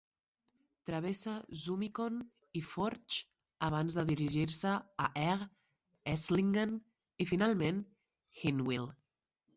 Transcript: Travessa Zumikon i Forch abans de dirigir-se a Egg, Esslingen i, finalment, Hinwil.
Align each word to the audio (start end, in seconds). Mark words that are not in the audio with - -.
Travessa 0.89 1.33
Zumikon 1.63 2.15
i 2.61 2.63
Forch 2.69 3.19
abans 3.69 3.99
de 3.99 4.07
dirigir-se 4.13 4.73
a 5.09 5.13
Egg, 5.27 5.47
Esslingen 6.15 6.77
i, 6.79 7.29
finalment, 7.35 7.87
Hinwil. 8.43 8.93